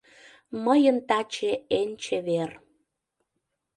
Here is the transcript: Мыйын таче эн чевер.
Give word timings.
Мыйын 0.63 0.97
таче 1.07 1.51
эн 1.79 1.89
чевер. 2.03 2.51